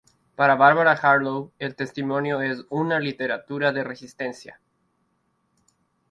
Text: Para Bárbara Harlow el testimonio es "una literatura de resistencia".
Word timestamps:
Para 0.35 0.55
Bárbara 0.55 0.93
Harlow 0.95 1.51
el 1.59 1.75
testimonio 1.75 2.41
es 2.41 2.65
"una 2.71 2.99
literatura 2.99 3.71
de 3.71 3.83
resistencia". 3.83 4.59